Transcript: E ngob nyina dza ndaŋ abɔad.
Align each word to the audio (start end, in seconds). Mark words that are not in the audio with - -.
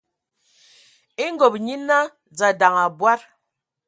E 1.23 1.25
ngob 1.33 1.53
nyina 1.65 1.97
dza 2.33 2.47
ndaŋ 2.53 2.73
abɔad. 2.85 3.21